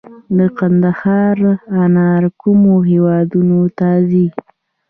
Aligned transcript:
د 0.37 0.39
کندهار 0.57 1.37
انار 1.83 2.23
کومو 2.41 2.75
هیوادونو 2.89 3.59
ته 3.77 3.89
ځي؟ 4.09 4.25